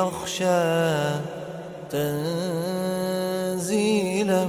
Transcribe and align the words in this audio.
يخشى 0.00 1.20
تنزيلا 3.50 4.44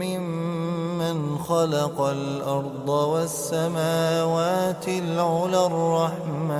ممن 0.00 1.38
خلق 1.38 2.00
الأرض 2.00 2.88
والسماوات 2.88 4.88
العلى 4.88 5.66
الرحمن. 5.66 6.56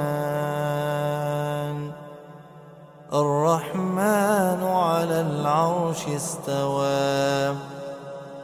الرحمن 3.13 4.65
على 4.65 5.21
العرش 5.21 6.09
استوى. 6.09 7.76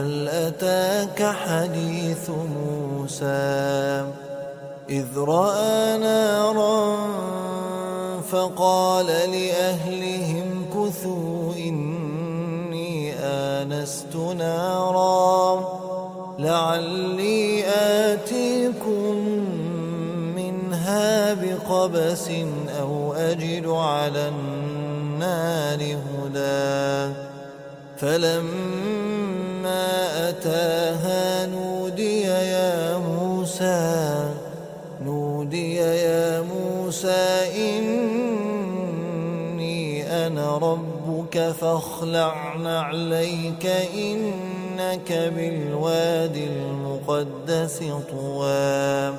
وهل 0.00 0.28
أتاك 0.28 1.22
حديث 1.22 2.30
موسى؟ 2.30 4.04
إذ 4.90 5.06
رأى 5.16 5.98
نارا 5.98 6.96
فقال 8.30 9.06
لأهلهم 9.06 10.64
كثوا 10.74 11.54
إني 11.54 13.12
آنست 13.14 14.16
نارا 14.16 15.64
لعلي 16.38 17.64
آتيكم 17.68 19.14
منها 20.36 21.34
بقبس 21.34 22.30
أو 22.80 23.12
أجد 23.12 23.66
على 23.66 24.28
النار 24.28 25.80
هدى. 25.82 27.14
فلما 27.96 28.79
أتاها 30.40 31.46
نودي 31.46 32.22
يا 32.22 32.98
موسى 32.98 34.28
نودي 35.04 35.76
يا 35.76 36.40
موسى 36.40 37.40
إني 37.56 38.66
أنا 40.26 40.58
ربك 40.58 41.52
فاخلع 41.60 42.56
نعليك 42.56 43.66
إنك 43.94 45.12
بالوادي 45.36 46.46
المقدس 46.46 47.78
طوى. 48.10 49.14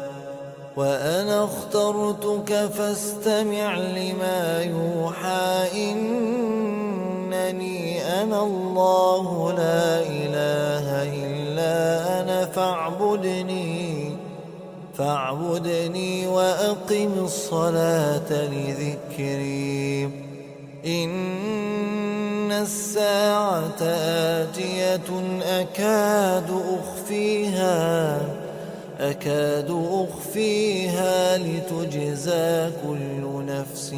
وأنا 0.77 1.43
اخترتك 1.43 2.69
فاستمع 2.77 3.77
لما 3.77 4.61
يوحى 4.63 5.67
إنني 5.91 7.61
أنا 8.21 8.43
الله 8.43 9.53
لا 9.57 10.01
إله 10.01 10.20
فاعبدني 15.01 16.27
وأقم 16.27 17.13
الصلاة 17.25 18.31
لذكري. 18.31 20.09
إن 20.85 22.51
الساعة 22.51 23.81
آتية 23.81 25.09
أكاد 25.43 26.49
أخفيها 26.79 28.19
أكاد 28.99 29.83
أخفيها 29.91 31.37
لتجزى 31.37 32.69
كل 32.85 33.45
نفس 33.45 33.95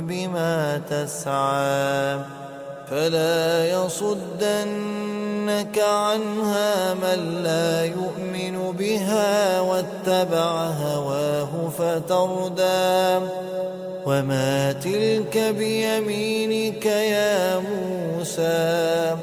بما 0.00 0.80
تسعى. 0.90 2.18
فلا 2.90 3.64
يصدنك 5.50 5.78
عنها 5.78 6.94
من 6.94 7.42
لا 7.42 7.84
يؤمن 7.84 8.72
بها 8.78 9.60
واتبع 9.60 10.50
هواه 10.62 11.70
فتردى. 11.78 13.26
وما 14.06 14.72
تلك 14.72 15.38
بيمينك 15.58 16.86
يا 16.86 17.58
موسى؟ 17.58 19.16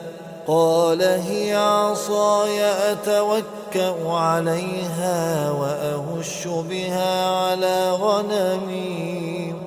قال 0.48 1.02
هي 1.02 1.56
عصاي 1.56 2.62
أتوكأ 2.92 4.10
عليها 4.10 5.52
وأهش 5.52 6.48
بها 6.48 7.26
على 7.26 7.92
غنمي. 7.92 9.67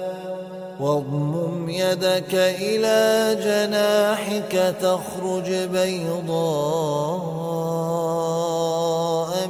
واضمم 0.81 1.69
يدك 1.69 2.33
إلى 2.33 3.37
جناحك 3.43 4.75
تخرج 4.81 5.53
بيضاء 5.53 6.41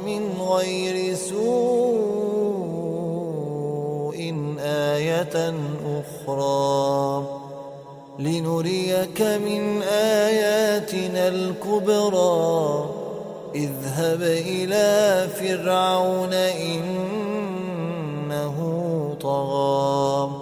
من 0.06 0.32
غير 0.48 1.14
سوء 1.14 1.32
آية 4.60 5.54
أخرى. 6.00 7.26
لنريك 8.18 9.22
من 9.22 9.82
آياتنا 9.82 11.28
الكبرى. 11.28 12.84
اذهب 13.54 14.22
إلى 14.22 15.28
فرعون 15.28 16.32
إنه 16.32 18.56
طغى. 19.22 20.41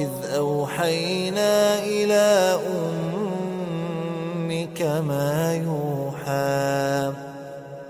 إذ 0.00 0.34
أوحينا 0.36 1.84
إلى 1.84 2.58
أمك 4.46 4.82
ما 4.82 5.54
يوحى 5.54 7.12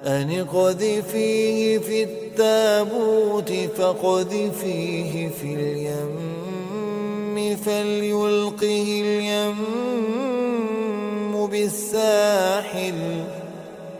أن 0.06 0.46
قذفيه 0.52 1.78
في 1.78 2.02
التابوت 2.02 3.52
فقذفيه 3.52 5.28
في 5.28 5.54
اليم 5.54 7.56
فليلقه 7.56 9.02
اليم 9.04 9.56
بالساحل 11.46 13.24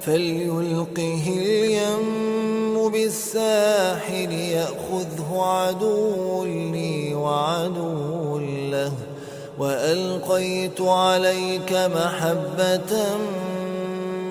فليلقه 0.01 1.25
اليم 1.29 2.89
بالساحل 2.89 4.33
يأخذه 4.33 5.43
عدو 5.43 6.45
لي 6.45 7.15
وعدو 7.15 8.39
له 8.71 8.93
وألقيت 9.59 10.81
عليك 10.81 11.73
محبة 11.73 13.17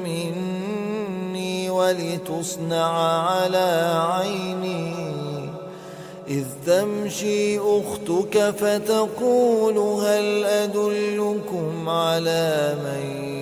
مني 0.03 1.69
ولتصنع 1.69 2.91
على 3.29 3.97
عيني 4.09 4.95
إذ 6.27 6.45
تمشي 6.65 7.59
أختك 7.59 8.49
فتقول 8.59 9.77
هل 9.77 10.45
أدلكم 10.45 11.89
على 11.89 12.75
من 12.83 13.38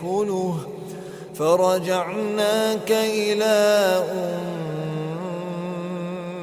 يكفله 0.00 0.56
فرجعناك 1.34 2.90
إلى 2.90 4.02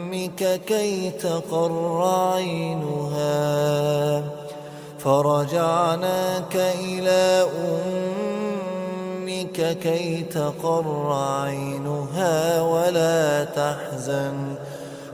أمك 0.04 0.62
كي 0.68 1.10
تقر 1.10 2.04
عينها. 2.34 4.24
فرجعناك 5.00 6.56
إلى 6.56 7.48
أمك 9.26 9.78
كي 9.84 10.24
تقر 10.24 11.14
عينها 11.14 12.62
ولا 12.62 13.44
تحزن. 13.44 14.56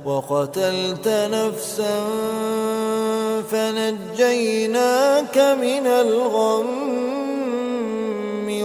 وقتلت 0.05 1.07
نفسا 1.07 2.03
فنجيناك 3.51 5.37
من 5.37 5.87
الغم. 5.87 7.12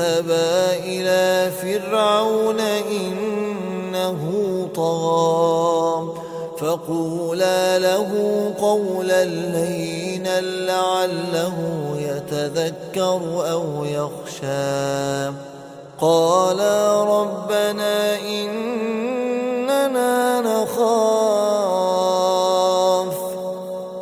اذهبا 0.00 0.74
إلى 0.84 1.50
فرعون 1.50 2.60
إنه 2.90 4.20
طغى. 4.74 6.08
فقولا 6.58 7.78
له 7.78 8.10
قولا 8.60 9.24
لينا 9.24 10.40
لعله 10.40 11.54
يتذكر 11.98 13.20
أو 13.50 13.84
يخشى. 13.84 15.32
قالا 16.00 17.04
ربنا 17.04 18.18
إننا 18.28 19.90
نخاف. 20.40 21.20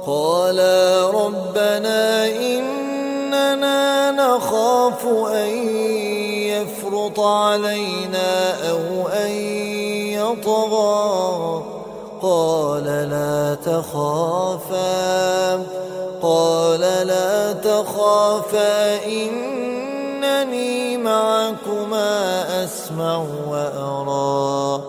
قالا 0.06 1.10
ربنا 1.10 2.26
إننا 2.26 4.10
نخاف 4.10 5.06
أن 5.32 5.57
علينا 7.28 8.70
أو 8.70 9.08
أن 9.08 9.30
يطغى 10.12 11.62
قال 12.22 12.84
لا 12.84 13.54
تخافا 13.54 15.54
قال 16.22 16.80
لا 16.80 17.52
تخافا 17.52 19.04
إنني 19.06 20.96
معكما 20.96 22.44
أسمع 22.64 23.24
وأرى 23.50 24.82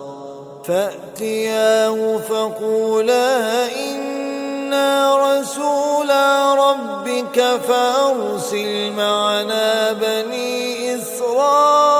فأتياه 0.64 2.18
فقولا 2.28 3.66
إنا 3.76 5.16
رسولا 5.16 6.54
ربك 6.54 7.60
فأرسل 7.68 8.92
معنا 8.92 9.92
بني 9.92 10.94
إسرائيل 10.94 11.99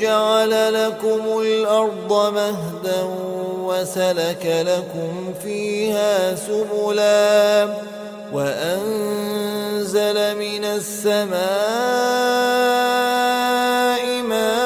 جعل 0.00 0.74
لكم 0.74 1.40
الأرض 1.40 2.12
مهدا 2.34 3.02
وسلك 3.60 4.64
لكم 4.66 5.34
فيها 5.42 6.34
سبلا 6.34 7.68
وأنزل 8.32 10.16
من 10.38 10.64
السماء 10.64 11.34
ماء 14.22 14.64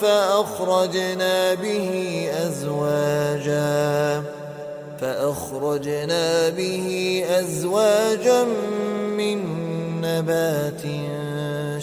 فأخرجنا 0.00 1.54
به 1.54 2.28
أزواجا 2.46 4.22
فأخرجنا 5.00 6.48
به 6.48 7.24
أزواجا 7.30 8.44
من 9.16 9.38
نبات 10.00 10.84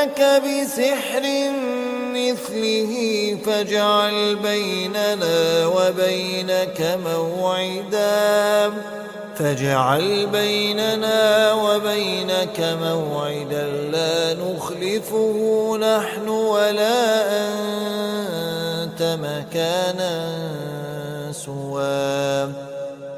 فلنأتينك 0.00 0.42
بسحر 0.44 1.22
مثله 2.14 2.92
فاجعل 3.46 4.36
بيننا 4.36 5.66
وبينك 5.66 6.98
موعدا. 7.04 8.72
فاجعل 9.36 10.26
بيننا 10.26 11.52
وبينك 11.52 12.78
موعدا. 12.82 13.66
لا 13.92 14.34
نخلفه 14.34 15.76
نحن 15.76 16.28
ولا 16.28 17.04
أنت 18.84 19.02
مكانا 19.02 20.32
سوى. 21.32 22.69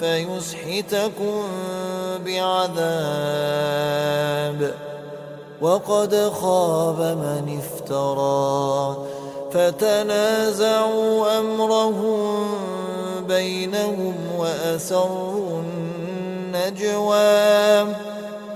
فيسحتكم 0.00 1.42
بعذاب 2.26 3.58
وقد 5.60 6.32
خاب 6.40 7.00
من 7.00 7.60
افترى 7.60 8.96
فتنازعوا 9.52 11.38
أمرهم 11.38 12.48
بينهم 13.28 14.14
وأسروا 14.38 15.62
النجوى 16.54 17.94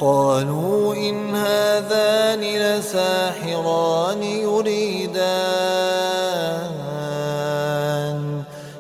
قالوا 0.01 0.95
إن 0.95 1.35
هذان 1.35 2.41
لساحران 2.41 4.23
يريدان 4.23 5.83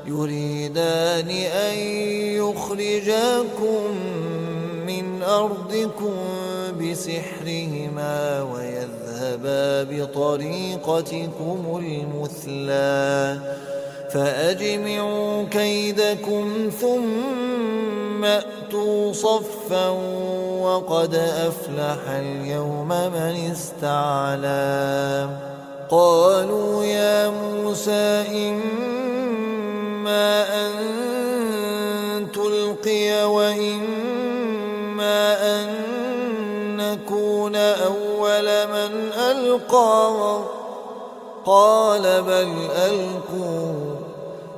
يريدان 0.06 1.30
أن 1.30 2.01
يخرجاكم 2.92 3.96
من 4.86 5.22
أرضكم 5.22 6.14
بسحرهما 6.80 8.42
ويذهبا 8.42 9.82
بطريقتكم 9.82 11.82
المثلى 11.84 13.38
فأجمعوا 14.10 15.44
كيدكم 15.44 16.70
ثم 16.80 18.24
أتوا 18.24 19.12
صفا 19.12 19.88
وقد 20.60 21.14
أفلح 21.14 22.08
اليوم 22.08 22.88
من 22.88 23.52
استعلى 23.52 25.28
قالوا 25.90 26.84
يا 26.84 27.28
موسى 27.28 28.24
إما 28.30 28.72
أن 30.66 30.81
تلقي 32.82 33.24
وإما 33.24 34.80
أن 35.60 35.68
نكون 36.76 37.56
أول 37.56 38.66
من 38.66 39.12
ألقى. 39.12 40.42
قال 41.44 42.22
بل 42.22 42.68
ألقوا 42.76 43.96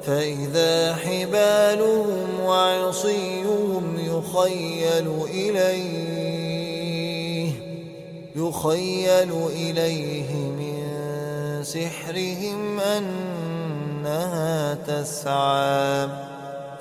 فإذا 0.03 0.95
حبالهم 0.95 2.41
وعصيهم 2.41 3.97
يخيل 3.99 5.09
إليه 5.31 6.65
يخيل 8.37 9.33
إليه 9.51 10.35
من 10.35 10.85
سحرهم 11.63 12.81
أنها 12.81 14.75
تسعى. 14.75 16.24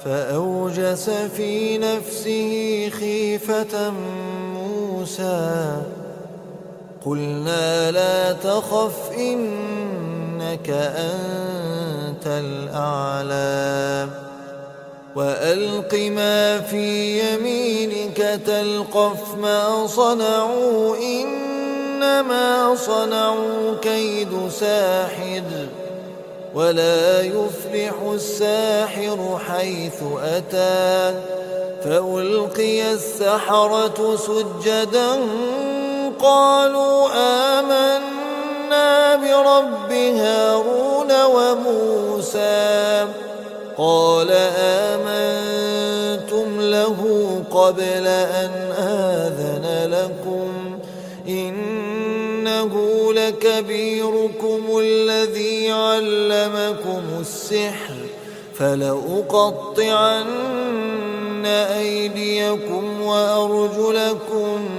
فأوجس 0.05 1.09
في 1.09 1.77
نفسه 1.77 2.89
خيفة 2.99 3.89
موسى. 4.53 5.75
قلنا 7.05 7.91
لا 7.91 8.31
تخف 8.31 9.11
إنك 9.17 10.69
أنت 10.69 12.27
الأعلى. 12.27 14.07
وألق 15.15 15.93
ما 15.93 16.59
في 16.59 17.19
يمينك 17.19 18.41
تلقف 18.45 19.35
ما 19.35 19.87
صنعوا 19.87 20.95
إنما 20.97 22.75
صنعوا 22.75 23.75
كيد 23.81 24.49
ساحر. 24.59 25.43
ولا 26.55 27.21
يفلح 27.21 27.93
الساحر 28.13 29.39
حيث 29.49 29.99
أتى 30.23 31.19
فألقي 31.83 32.93
السحرة 32.93 34.15
سجدا 34.15 35.19
قالوا 36.19 37.09
آمنا 37.59 39.15
برب 39.15 39.91
هارون 39.91 41.11
وموسى. 41.25 43.07
قال 43.77 44.31
آمنتم 44.91 46.61
له 46.61 46.99
قبل 47.51 48.07
أن 48.07 48.51
آذن 48.77 49.65
لكم. 49.91 50.22
لكبيركم 53.27 54.79
الذي 54.79 55.71
علمكم 55.71 57.01
السحر 57.19 57.95
فلأقطعن 58.55 60.25
أيديكم 61.45 63.01
وأرجلكم 63.01 64.69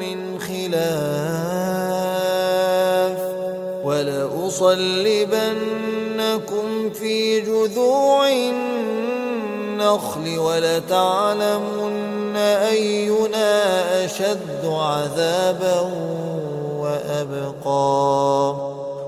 من 0.00 0.40
خلاف 0.40 1.58
ولأصلبنكم 3.84 5.30
في 6.90 7.40
جذوع 7.40 8.28
النخل 9.78 10.38
ولتعلمن 10.38 11.98
أينا 12.36 14.04
أشد 14.04 14.64
عذابا 14.64 15.90
وأبقى. 16.88 18.54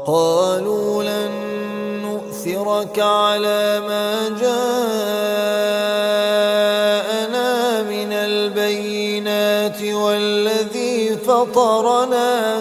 قالوا 0.07 1.03
لن 1.03 1.33
نؤثرك 2.03 2.99
على 2.99 3.81
ما 3.89 4.29
جاءنا 4.29 4.63
من 7.83 8.13
البينات 8.13 9.83
والذي 9.83 11.17
فطرنا. 11.17 12.59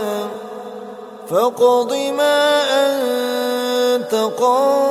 فاقض 1.30 1.94
ما 1.94 2.62
أنت 2.86 4.16
قاض. 4.40 4.90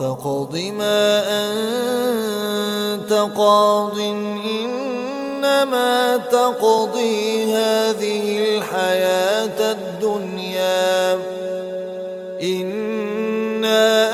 فاقض 0.00 0.56
ما 0.78 1.22
أنت 1.44 3.12
قاض 3.36 3.98
إنما 5.62 6.16
تقضي 6.16 7.54
هذه 7.54 8.56
الحياة 8.58 9.72
الدنيا. 9.72 11.18
إنا 12.42 14.08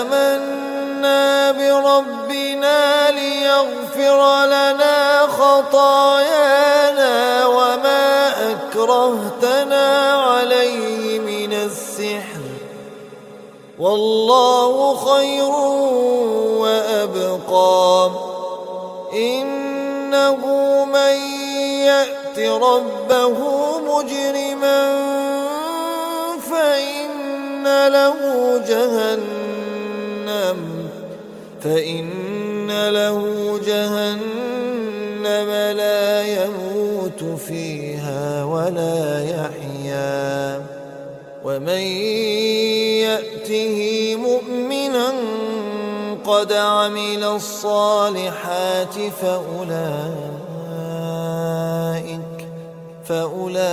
آمنا 0.00 1.52
بربنا 1.52 3.10
ليغفر 3.10 4.46
لنا 4.46 5.26
خطايانا 5.26 7.16
وما 7.46 8.32
أكرهتنا 8.52 10.12
عليه 10.12 11.18
من 11.18 11.52
السحر. 11.52 12.40
والله 13.78 14.96
خير 14.96 15.50
وأبقى. 16.62 18.10
إنه 20.24 20.84
من 20.84 21.16
يأت 21.84 22.38
ربه 22.38 23.38
مجرما 23.78 24.94
فإن 26.50 27.88
له 27.88 28.14
جهنم 28.68 30.58
فإن 31.60 32.88
له 32.90 33.18
جهنم 33.66 35.50
لا 35.76 36.22
يموت 36.22 37.24
فيها 37.40 38.44
ولا 38.44 39.24
يحيا 39.24 40.62
ومن 41.44 41.82
يأته 43.04 44.13
قد 46.34 46.52
عمل 46.52 47.24
الصالحات 47.24 48.94
فأولئك 49.22 49.74
فأولئك 53.04 53.64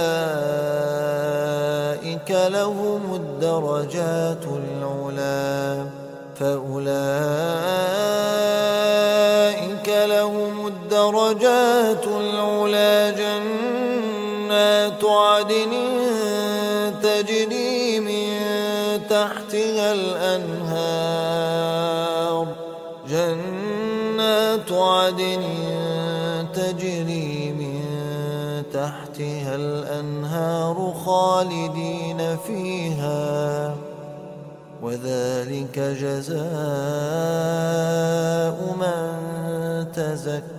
لهم 2.32 3.02
الدرجات 3.16 4.46
العلا 4.46 5.86
فأولئك 6.40 7.10
لهم 9.88 10.68
الدرجات 10.68 12.08
العلا 12.08 13.10
جنات 13.10 15.04
عدن 15.04 15.91
خالدين 31.12 32.38
فيها 32.48 33.76
وذلك 34.82 35.80
جزاء 35.80 36.42
من 38.82 39.12
تزكى. 39.92 40.52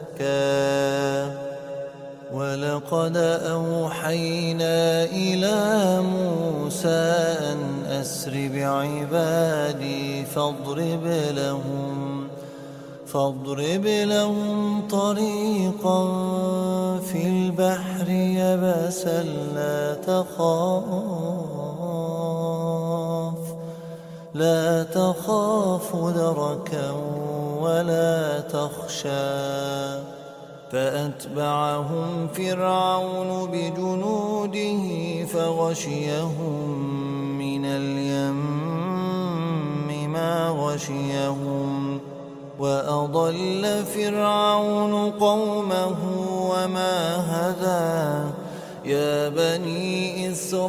ولقد 2.32 3.16
أوحينا 3.56 5.04
إلى 5.04 6.00
موسى 6.00 7.04
أن 7.52 7.60
أسر 8.00 8.48
بعبادي 8.54 10.24
فاضرب 10.24 11.06
لهم 11.36 12.21
فاضرب 13.12 13.86
لهم 13.86 14.88
طريقا 14.88 16.04
في 16.98 17.28
البحر 17.28 18.08
يبسا 18.08 19.22
لا 19.54 19.94
تخاف. 19.94 20.82
لا 24.34 24.82
تخاف 24.82 25.96
دركا 25.96 26.90
ولا 27.60 28.40
تخشى. 28.40 30.12
فأتبعهم 30.72 32.28
فرعون 32.34 33.50
بجنوده 33.52 35.24
فغشيهم 35.24 36.78
من 37.38 37.64
اليم 37.64 38.62
ما 40.12 40.48
غشيهم. 40.48 41.81
وأضل 42.62 43.84
فرعون 43.94 45.10
قومه 45.10 45.96
وما 46.50 46.96
هدى. 47.30 48.30
يا 48.84 49.28
بني 49.28 50.32
إسرائيل 50.32 50.62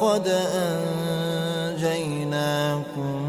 قد 0.00 0.28
أنجيناكم 1.76 3.20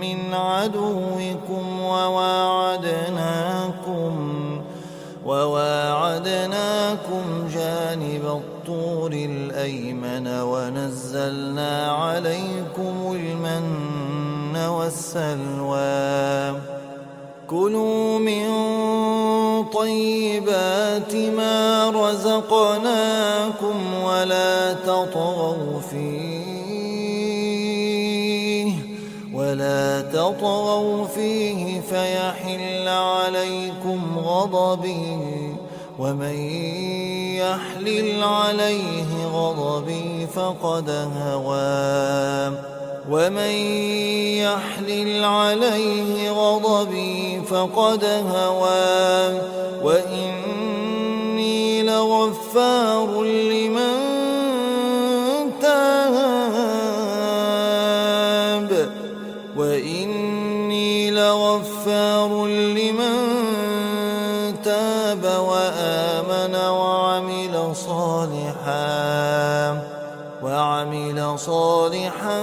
من 0.00 0.34
عدوكم 0.34 1.80
وواعدناكم 1.80 2.92
وواعدناكم 5.26 7.24
جانب 7.54 8.24
الطور 8.24 9.12
الأيمن 9.12 10.26
ونزلنا 10.28 11.92
عليكم 11.92 13.16
المن 13.16 13.81
والسلوى. 14.68 16.60
كلوا 17.50 18.18
من 18.18 18.44
طيبات 19.64 21.14
ما 21.14 21.90
رزقناكم 21.90 23.94
ولا 24.04 24.72
تطغوا 24.72 25.80
فيه 25.90 26.32
ولا 29.34 30.00
تطغوا 30.00 31.06
فيه 31.06 31.80
فيحل 31.80 32.88
عليكم 32.88 34.18
غضبي 34.18 35.16
ومن 35.98 36.36
يحلل 37.36 38.22
عليه 38.22 39.26
غضبي 39.32 40.26
فقد 40.26 40.90
هوى. 40.90 42.71
ومن 43.10 43.54
يحلل 44.38 45.24
عليه 45.24 46.30
غضبي 46.30 47.42
فقد 47.50 48.04
هوى. 48.04 49.40
وإني 49.82 51.82
لغفار 51.82 53.22
لمن 53.22 53.98
تاب. 55.62 56.10
وإني 59.56 61.10
لغفار 61.10 62.46
لمن 62.46 63.16
تاب 64.64 65.24
وآمن 65.48 66.54
وعمل 66.54 67.76
صالحا. 67.76 69.82
وعمل 70.42 71.38
صالحا 71.38 72.42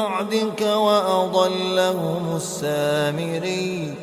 بعدك 0.00 0.62
وأضلهم 0.62 2.36
السامري. 2.36 3.94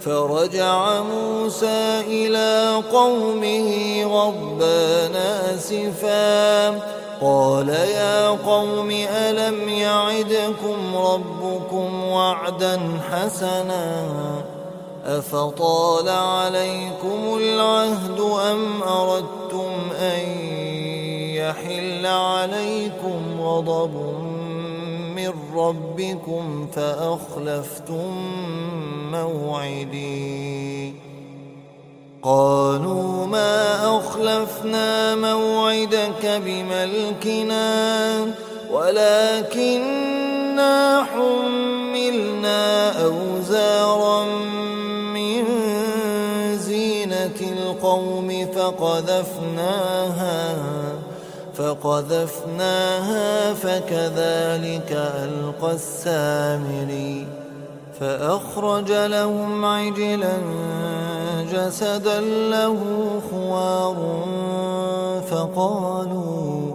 فرجع 0.00 1.00
موسى 1.00 2.00
إلى 2.06 2.82
قومه 2.92 4.04
غضبان 4.04 5.16
أسفا. 5.54 6.68
قال 7.20 7.68
يا 7.68 8.28
قوم 8.28 8.90
ألم 8.90 9.68
يعدكم 9.68 10.96
ربكم 10.96 12.04
وعدا 12.04 12.80
حسنا؟ 13.10 14.06
أفطال 15.06 16.08
عليكم 16.08 17.38
العهد 17.38 18.20
أم 18.50 18.82
أردتم 18.82 19.72
أن 20.00 20.20
يحل 21.34 22.06
عليكم 22.06 23.40
غضب 23.40 24.23
من 25.24 25.32
ربكم 25.56 26.66
فأخلفتم 26.74 28.12
موعدي. 29.12 30.94
قالوا 32.22 33.26
ما 33.26 33.98
أخلفنا 33.98 35.14
موعدك 35.14 36.42
بملكنا 36.44 38.26
ولكننا 38.72 40.24
حملنا 41.04 42.90
أوزارا 43.04 44.24
من 45.14 45.44
زينة 46.58 47.40
القوم 47.40 48.46
فقذفناها. 48.54 50.38
فقذفناها 51.56 53.54
فكذلك 53.54 54.92
ألقى 54.92 55.72
السامري 55.72 57.26
فأخرج 58.00 58.92
لهم 58.92 59.64
عجلا 59.64 60.36
جسدا 61.52 62.20
له 62.50 62.76
خوار 63.30 63.96
فقالوا 65.30 66.74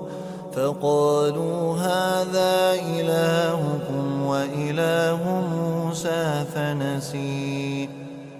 فقالوا 0.55 1.77
هذا 1.77 2.73
إلهكم 2.73 4.25
وإله 4.25 5.19
موسى 5.53 6.45
فنسي 6.55 7.89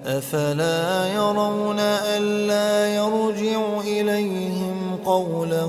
أفلا 0.06 1.08
يرون 1.08 1.80
ألا 1.80 2.96
يرجع 2.96 3.80
إليهم 3.80 4.98
قولا 5.06 5.68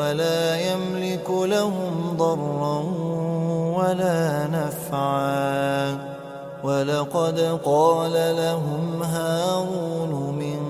ولا 0.00 0.72
يملك 0.72 1.30
لهم 1.30 2.16
ضرا 2.16 2.78
ولا 3.78 4.46
نفعا. 4.46 6.10
ولقد 6.64 7.60
قال 7.64 8.12
لهم 8.12 9.02
هارون 9.02 10.34
من 10.38 10.60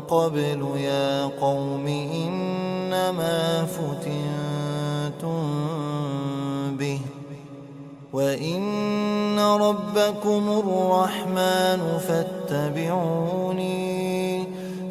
قبل 0.00 0.66
يا 0.76 1.26
قوم 1.26 1.86
إنما 1.86 3.64
فتنتم 3.64 5.36
به 6.76 7.00
وإن 8.12 9.38
ربكم 9.38 10.62
الرحمن 10.64 11.98
فاتبعوني 12.08 13.66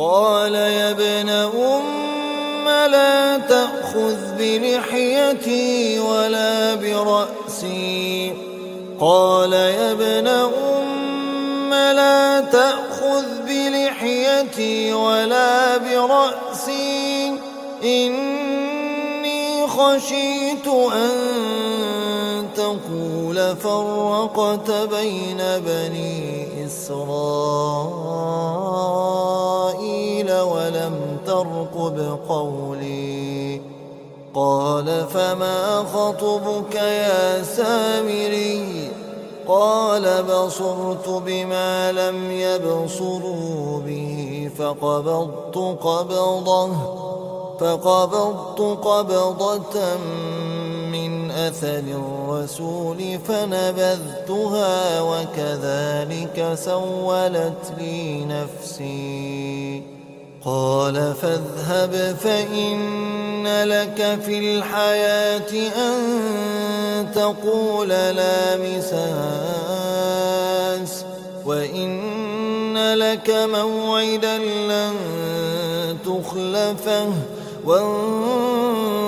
قال 0.00 0.54
يا 0.54 0.90
ابن 0.90 1.28
أم 1.28 2.68
لا 2.68 3.38
تأخذ 3.38 4.16
بلحيتي 4.38 5.98
ولا 5.98 6.74
برأسي. 6.74 8.32
قال 9.00 9.52
يا 9.52 9.92
ابن 9.92 10.26
أم 10.28 11.70
لا 11.70 12.40
تأخذ 12.40 13.24
بلحيتي 13.48 14.92
ولا 14.92 15.76
برأسي. 15.76 17.34
إني 17.84 19.66
خشيت 19.68 20.66
أن 20.92 21.10
تقول 22.56 23.56
فرقت 23.56 24.70
بين 24.70 25.38
بني 25.66 26.39
إسرائيل 29.70 30.40
ولم 30.40 31.18
ترقب 31.26 32.18
قولي. 32.28 33.60
قال 34.34 35.06
فما 35.14 35.84
خطبك 35.94 36.74
يا 36.74 37.42
سامري؟ 37.42 38.90
قال 39.48 40.22
بصرت 40.22 41.08
بما 41.08 41.92
لم 41.92 42.30
يبصروا 42.30 43.80
به 43.80 44.50
فقبضت 44.58 45.56
قبضة 45.56 46.68
فقبضت 47.60 48.60
قبضة 48.60 49.96
من 50.92 51.30
أثر 51.30 52.19
الرسول 52.40 53.18
فنبذتها 53.28 55.00
وكذلك 55.00 56.52
سولت 56.54 57.72
لي 57.78 58.24
نفسي. 58.24 59.82
قال 60.44 61.14
فاذهب 61.22 62.16
فإن 62.20 63.64
لك 63.64 64.18
في 64.24 64.38
الحياة 64.38 65.52
أن 65.76 67.12
تقول 67.14 67.88
لا 67.88 68.56
مساس 68.56 68.94
وإن 71.46 72.94
لك 72.94 73.30
موعدا 73.30 74.38
لن 74.38 74.96
تخلفه. 76.04 77.08
وانظر 77.64 79.00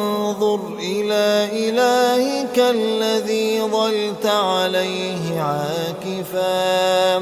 إلهك 1.53 2.59
الذي 2.59 3.63
ظلت 3.63 4.27
عليه 4.27 5.41
عاكفا 5.41 7.19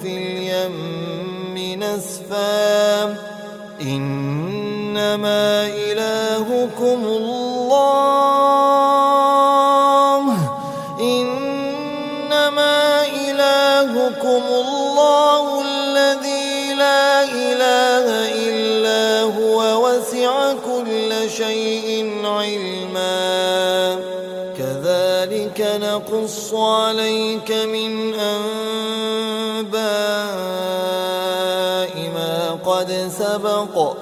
في 0.03 0.09
اليم 0.09 1.57
نسفا. 1.83 3.17
إنما 3.83 5.67
إلهكم 5.67 7.01
الله 7.05 8.46
نقص 26.37 26.55
عليك 26.55 27.51
من 27.51 28.15
أنباء 28.15 29.81
ما 32.15 32.59
قد 32.65 33.11
سبق 33.19 33.95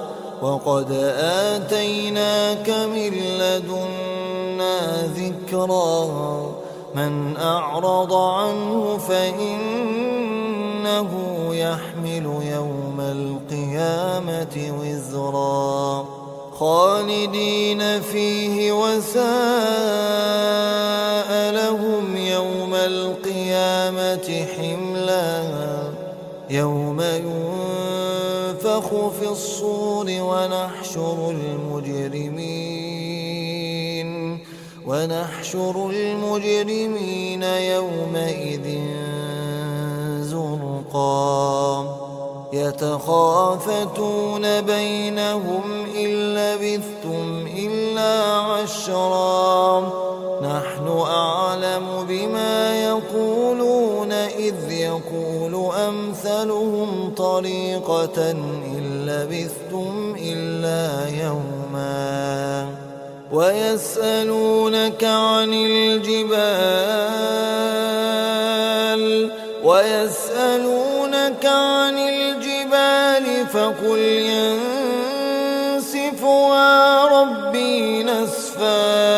وقد 0.43 0.93
آتيناك 1.19 2.71
من 2.71 3.13
لدنا 3.39 5.07
ذكرا. 5.07 6.11
من 6.95 7.37
أعرض 7.37 8.13
عنه 8.13 8.99
فإنه 9.09 11.11
يحمل 11.51 12.27
يوم 12.43 13.01
القيامة 13.01 14.73
وزرا. 14.81 16.05
خالدين 16.59 18.01
فيه 18.01 18.73
وساء 18.73 20.74
القيامة 23.99 24.47
حملا 24.57 25.43
يوم 26.51 27.01
ينفخ 27.01 28.89
في 29.21 29.29
الصور 29.29 30.07
ونحشر 30.09 31.31
المجرمين 31.31 32.45
ونحشر 34.87 35.91
المجرمين 35.91 37.43
يومئذ 37.43 38.79
زرقا. 40.21 41.85
يتخافتون 42.53 44.45
بينهم 44.61 45.63
إن 45.97 46.35
لبثتم 46.35 47.47
إلا 47.57 48.13
عشرا. 48.41 49.81
نحن 50.43 50.87
أعلم 51.07 51.87
بما 52.09 52.54
إذ 54.49 54.73
يقول 54.73 55.73
أمثلهم 55.75 57.15
طريقة 57.17 58.31
إن 58.31 59.07
لبثتم 59.07 60.17
إلا 60.19 61.09
يوما 61.25 62.69
ويسألونك 63.33 65.05
عن 65.05 65.53
الجبال 65.53 66.35
ويسألونك 69.65 71.47
عن 71.47 71.99
الجبال 71.99 73.47
فقل 73.53 73.99
ينسفها 75.75 77.05
ربي 77.05 78.03
نسفا 78.03 79.14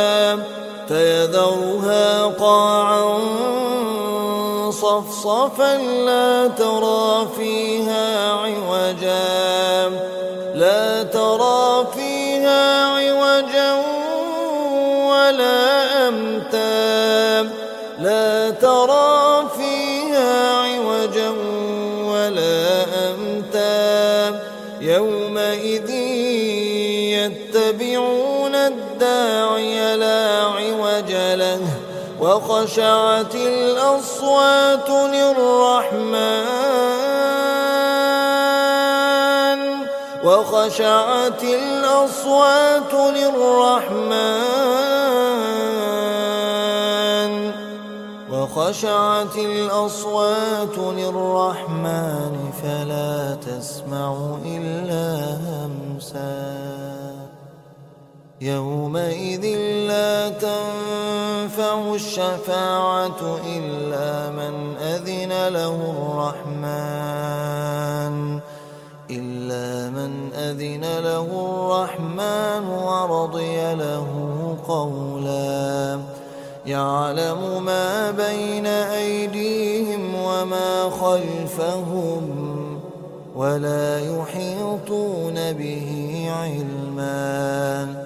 صفصفا 5.26 5.76
لا 6.06 6.48
ترى 6.48 7.28
فيها 7.36 8.32
عوجا. 8.32 9.90
لا 10.54 11.02
ترى 11.02 11.86
فيها 11.94 12.84
عوجا 12.86 13.72
ولا 15.10 15.58
أمتا. 16.08 17.50
لا 17.98 18.50
ترى 18.50 19.48
فيها 19.58 20.52
عوجا 20.52 21.30
ولا 22.04 22.84
أمتا. 23.10 24.40
يومئذ 24.80 25.90
يتبعون 27.18 28.54
الداعي 28.54 29.96
لا 29.96 30.42
عوج 30.42 31.12
له. 31.12 31.60
وخشعت 32.20 33.34
الأصوات 34.26 34.90
للرحمن 34.90 36.16
وخشعت 40.24 41.42
الأصوات 41.42 42.92
للرحمن 43.14 44.22
وخشعت 48.32 49.36
الأصوات 49.36 50.78
للرحمن 50.78 52.34
فلا 52.62 53.34
تسمع 53.34 54.38
إلا 54.44 55.38
همسا. 55.46 56.66
يومئذ 58.40 59.44
لا 59.88 60.28
تنفع 60.28 60.85
الشفاعة 61.96 63.40
إلا 63.46 64.30
من 64.30 64.76
أذن 64.76 65.32
له 65.48 65.78
الرحمن 66.44 68.14
إلا 69.10 69.90
من 69.90 70.12
أذن 70.34 70.84
له 71.00 71.26
الرحمن 71.26 72.64
ورضي 72.68 73.74
له 73.74 74.08
قولاً. 74.68 76.00
يعلم 76.66 77.64
ما 77.64 78.10
بين 78.10 78.66
أيديهم 78.66 80.14
وما 80.14 80.90
خلفهم 80.90 82.22
ولا 83.36 84.00
يحيطون 84.00 85.52
به 85.52 86.26
علما. 86.30 88.05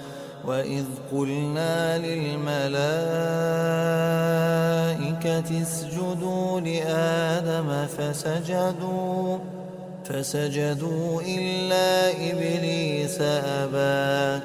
وإذ 0.45 0.85
قلنا 1.11 1.97
للملائكة 1.97 2.71
اسجدوا 5.61 6.59
لآدم 6.59 7.87
فسجدوا 7.97 9.37
فسجدوا 10.05 11.21
إلا 11.21 12.09
إبليس 12.31 13.21
أبى 13.21 14.41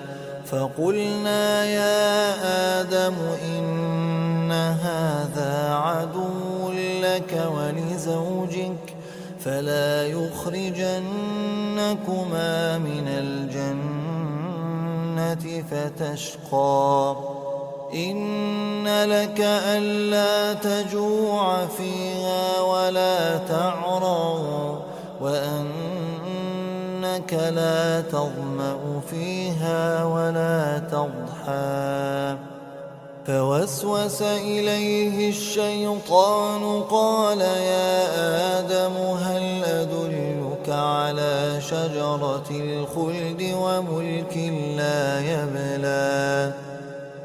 فقلنا 0.47 1.65
يا 1.65 2.35
آدم 2.81 3.15
إن 3.49 4.53
هذا 4.53 5.75
عدو 5.75 6.73
لك 7.03 7.47
ولزوجك 7.55 8.97
فلا 9.41 10.07
يخرجنكما 10.07 11.03
من 12.79 13.09
الجنة 13.09 13.56
فتشقى. 15.71 17.17
إن 17.95 19.05
لك 19.05 19.41
ألا 19.41 20.53
تجوع 20.53 21.67
فيها 21.67 22.61
ولا 22.61 23.39
تعرى 23.39 24.83
وأنك 25.21 26.53
لا 27.33 28.01
تظمأ 28.01 29.01
فيها 29.11 30.05
ولا 30.05 30.79
تضحى. 30.79 32.37
فوسوس 33.27 34.23
إليه 34.23 35.29
الشيطان 35.29 36.83
قال 36.83 37.41
يا 37.41 38.59
آدم 38.59 38.97
هل 38.97 39.65
أدلك 39.65 40.26
على 40.77 41.61
شجرة 41.61 42.45
الخلد 42.51 43.55
وملك 43.55 44.37
لا 44.77 45.21
يبلى. 45.21 46.53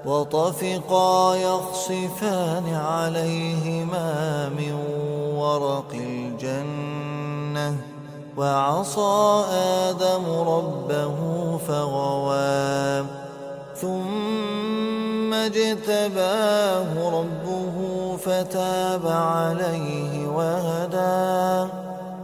وطفقا 0.06 1.36
يخصفان 1.36 2.76
عليهما 2.76 4.50
من 4.50 4.74
ورق 5.36 5.92
الجنة. 5.94 7.76
وعصى 8.38 9.44
آدم 9.52 10.26
ربه 10.48 11.16
فغوى. 11.68 13.06
ثم 13.82 14.55
اجتباه 15.46 16.90
ربه 17.20 17.76
فتاب 18.18 19.08
عليه 19.08 20.28
وهدى. 20.28 21.72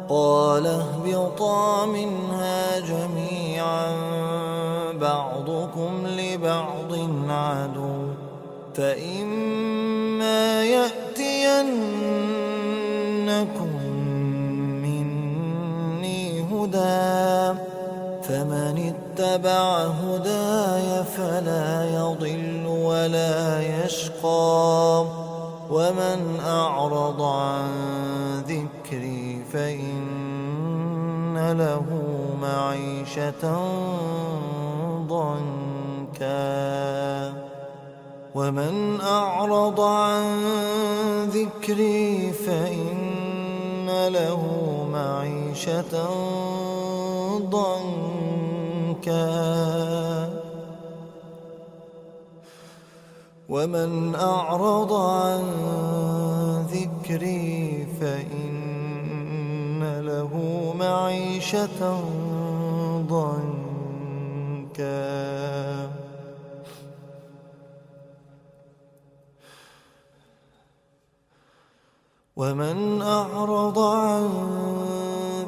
قال 0.09 0.65
اهبطا 0.67 1.85
منها 1.85 2.79
جميعا 2.79 3.87
بعضكم 4.93 6.07
لبعض 6.07 6.91
عدو. 7.29 7.97
فإما 8.73 10.63
يأتينكم 10.63 12.11
مني 14.83 16.41
هدى 16.41 17.59
فمن 18.23 18.75
اتبع 18.91 19.63
هداي 20.01 20.87
فلا 21.17 21.67
يضل. 21.99 22.60
ولا 22.81 23.61
يشقى. 23.61 25.05
ومن 25.71 26.39
أعرض 26.45 27.21
عن 27.21 27.69
ذكري 28.47 29.43
فإن 29.53 31.51
له 31.51 31.85
معيشة 32.41 33.61
ضنكا. 35.07 36.41
ومن 38.35 39.01
أعرض 39.01 39.81
عن 39.81 40.39
ذكري 41.27 42.31
فإن 42.31 44.07
له 44.07 44.41
معيشة 44.91 46.09
ضنكا. 47.37 49.21
ومن 53.51 54.15
أعرض 54.15 54.93
عن 54.93 55.43
ذكري 56.71 57.87
فإن 57.99 59.83
له 59.99 60.33
معيشة 60.79 62.01
ضنكا. 63.11 63.91
ومن 72.35 73.01
أعرض 73.01 73.79
عن 73.79 74.29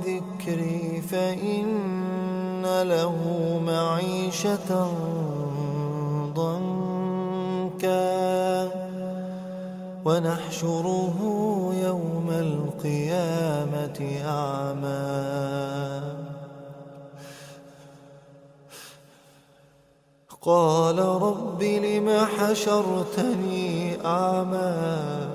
ذكري 0.03 1.01
فإن 1.01 2.81
له 2.83 3.17
معيشة 3.65 4.91
ضنكا. 6.35 6.82
ونحشره 10.05 11.17
يوم 11.83 12.27
القيامة 12.29 13.99
أعمى. 14.25 15.43
قال 20.41 20.99
رب 20.99 21.63
لم 21.63 22.25
حشرتني 22.37 23.97
أعمى؟ 24.05 25.27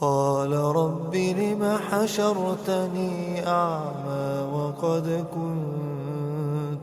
قال 0.00 0.52
رب 0.52 1.14
لم 1.14 1.78
حشرتني 1.90 3.46
أعمى 3.46 4.48
وقد 4.52 5.24
كنت 5.34 5.87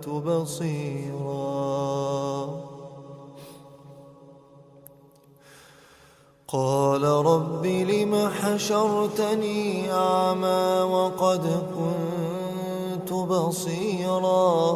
بصيرا. 0.10 1.86
قال 6.48 7.04
رب 7.04 7.66
لم 7.66 8.30
حشرتني 8.30 9.92
أعمى 9.92 10.82
وقد 10.82 11.42
كنت 11.76 13.14
بصيرا. 13.14 14.76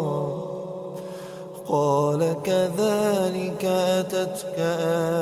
قال 1.68 2.36
كذلك 2.44 3.65
أتتك 3.65 4.60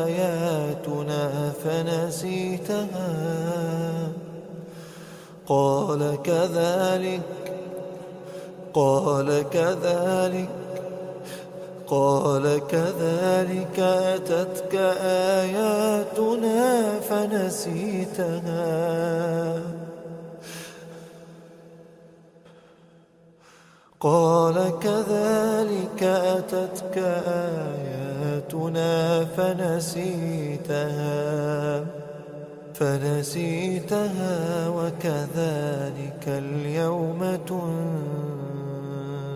آياتنا 0.08 1.52
فنسيتها. 1.64 3.14
قال 5.48 6.18
كذلك 6.24 7.47
قال 8.78 9.30
كذلك 9.50 10.50
قال 11.88 12.62
كذلك 12.68 13.80
أتتك 13.80 14.76
آياتنا 15.42 17.00
فنسيتها 17.00 18.62
قال 24.00 24.80
كذلك 24.80 26.04
أتتك 26.04 26.98
آياتنا 27.28 28.94
فنسيتها 29.38 30.98
فنسيتها 32.74 34.70
وكذلك 34.70 36.28
اليوم 36.28 37.36
تنسى 37.48 38.37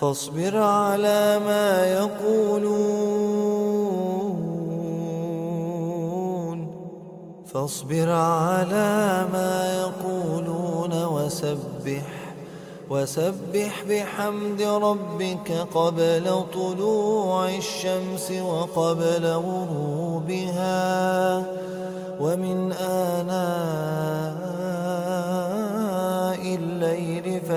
فاصبر 0.00 0.56
على 0.56 1.40
ما 1.46 1.86
يقولون. 1.86 3.40
فاصبر 7.46 8.10
على 8.10 9.26
ما 9.32 9.80
يقولون 9.80 11.04
وسبح 11.04 12.06
وسبح 12.90 13.84
بحمد 13.88 14.62
ربك 14.62 15.52
قبل 15.74 16.44
طلوع 16.54 17.48
الشمس 17.48 18.30
وقبل 18.30 19.26
غروبها. 19.26 20.80
ومن 22.20 22.72
آناء 22.72 24.39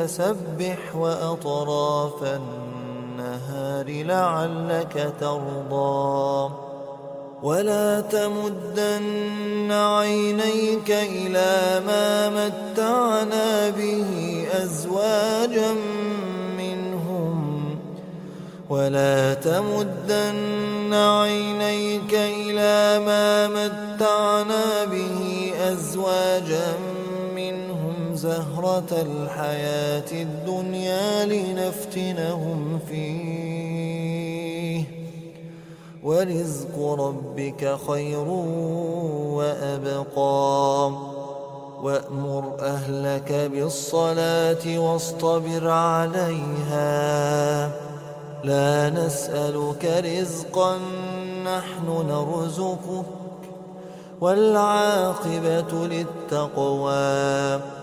فسبح 0.04 0.96
وأطراف 0.96 2.24
النهار 2.24 4.04
لعلك 4.04 5.14
ترضى. 5.20 6.54
ولا 7.44 8.02
تمدن 8.02 9.72
عينيك 9.72 10.92
إلى 10.92 11.82
ما 11.88 12.30
متعنا 12.30 13.70
به 13.70 14.46
أزواجا 14.64 15.76
منهم. 16.58 17.80
ولا 18.70 19.34
تمدن 19.34 20.94
عينيك 20.94 22.14
إلى 22.14 23.06
ما 23.06 23.48
متعنا 23.48 24.86
به 24.86 25.54
أزواجا 25.72 26.68
منهم 26.78 26.93
زهرة 28.24 29.02
الحياة 29.02 30.12
الدنيا 30.12 31.26
لنفتنهم 31.26 32.80
فيه. 32.90 34.84
ورزق 36.04 36.96
ربك 37.00 37.78
خير 37.88 38.28
وأبقى. 39.38 40.92
وأمر 41.84 42.58
أهلك 42.60 43.50
بالصلاة 43.54 44.80
واصطبر 44.80 45.70
عليها. 45.70 46.92
لا 48.44 48.90
نسألك 48.90 49.86
رزقا 49.86 50.78
نحن 51.46 52.08
نرزقك. 52.10 53.06
والعاقبة 54.22 55.88
للتقوى. 55.88 57.83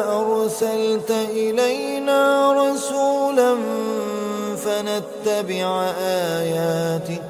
أرسلت 0.61 1.11
إلينا 1.11 2.53
رسولا 2.53 3.57
فنتبع 4.57 5.91
آياتك 5.99 7.23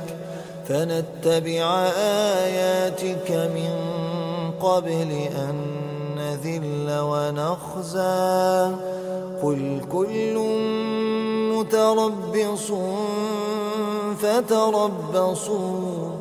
فنتبع 0.68 1.88
آياتك 1.98 3.32
من 3.32 3.74
قبل 4.62 5.12
أن 5.36 5.56
نذل 6.18 7.00
ونخزى. 7.00 8.76
قل 9.44 9.82
كل 9.92 10.36
متربص 11.56 12.72
فتربصوا. 14.22 16.21